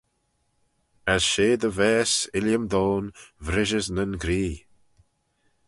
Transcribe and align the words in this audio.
As 1.13 1.21
she 1.31 1.49
dty 1.61 1.71
Vaase, 1.77 2.17
Illiam 2.37 2.65
Dhone, 2.71 3.09
vrishys 3.45 3.87
nyn 3.95 4.13
gree! 4.23 4.57